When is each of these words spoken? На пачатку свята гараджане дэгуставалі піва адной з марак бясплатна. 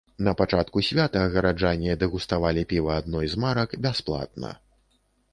На 0.27 0.31
пачатку 0.37 0.81
свята 0.85 1.19
гараджане 1.33 1.93
дэгуставалі 2.03 2.63
піва 2.71 2.95
адной 3.01 3.29
з 3.35 3.43
марак 3.43 3.77
бясплатна. 3.87 4.51